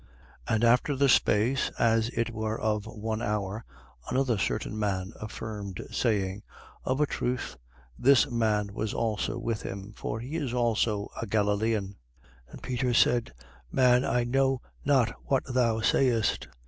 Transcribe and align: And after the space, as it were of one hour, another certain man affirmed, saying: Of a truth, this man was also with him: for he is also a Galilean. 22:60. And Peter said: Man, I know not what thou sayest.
And 0.47 0.63
after 0.63 0.95
the 0.95 1.07
space, 1.07 1.69
as 1.77 2.09
it 2.09 2.31
were 2.31 2.59
of 2.59 2.87
one 2.87 3.21
hour, 3.21 3.63
another 4.09 4.35
certain 4.35 4.75
man 4.79 5.13
affirmed, 5.19 5.79
saying: 5.91 6.41
Of 6.83 6.99
a 6.99 7.05
truth, 7.05 7.55
this 7.99 8.25
man 8.27 8.73
was 8.73 8.95
also 8.95 9.37
with 9.37 9.61
him: 9.61 9.93
for 9.95 10.19
he 10.19 10.37
is 10.37 10.55
also 10.55 11.09
a 11.21 11.27
Galilean. 11.27 11.97
22:60. 12.49 12.51
And 12.53 12.63
Peter 12.63 12.93
said: 12.95 13.31
Man, 13.71 14.03
I 14.03 14.23
know 14.23 14.61
not 14.83 15.13
what 15.25 15.43
thou 15.45 15.81
sayest. 15.81 16.47